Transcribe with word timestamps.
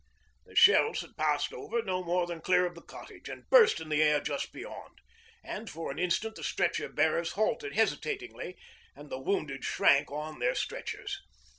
The 0.47 0.55
shells 0.55 1.01
had 1.01 1.15
passed 1.15 1.53
over 1.53 1.83
no 1.83 2.03
more 2.03 2.25
than 2.25 2.41
clear 2.41 2.65
of 2.65 2.73
the 2.73 2.81
cottage, 2.81 3.29
and 3.29 3.47
burst 3.51 3.79
in 3.79 3.89
the 3.89 4.01
air 4.01 4.19
just 4.19 4.51
beyond, 4.51 4.97
and 5.43 5.69
for 5.69 5.91
an 5.91 5.99
instant 5.99 6.33
the 6.33 6.43
stretcher 6.43 6.89
bearers 6.89 7.33
halted 7.33 7.73
hesitatingly 7.75 8.57
and 8.95 9.11
the 9.11 9.19
wounded 9.21 9.63
shrank 9.63 10.11
on 10.11 10.39
their 10.39 10.55
stretchers. 10.55 11.21